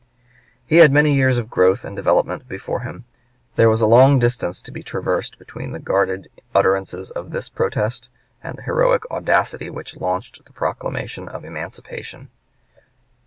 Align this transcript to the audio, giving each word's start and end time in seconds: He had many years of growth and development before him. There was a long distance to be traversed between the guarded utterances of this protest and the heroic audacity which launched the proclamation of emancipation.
He 0.65 0.77
had 0.77 0.91
many 0.91 1.13
years 1.13 1.37
of 1.37 1.51
growth 1.51 1.85
and 1.85 1.95
development 1.95 2.47
before 2.47 2.79
him. 2.79 3.05
There 3.55 3.69
was 3.69 3.81
a 3.81 3.85
long 3.85 4.17
distance 4.17 4.59
to 4.63 4.71
be 4.71 4.81
traversed 4.81 5.37
between 5.37 5.73
the 5.73 5.79
guarded 5.79 6.27
utterances 6.55 7.11
of 7.11 7.29
this 7.29 7.49
protest 7.49 8.09
and 8.43 8.57
the 8.57 8.63
heroic 8.63 9.03
audacity 9.11 9.69
which 9.69 9.95
launched 9.97 10.43
the 10.43 10.53
proclamation 10.53 11.27
of 11.29 11.45
emancipation. 11.45 12.29